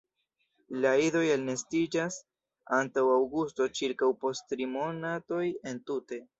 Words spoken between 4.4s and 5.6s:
tri monatoj